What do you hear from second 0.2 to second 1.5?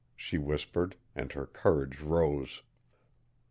whispered, and her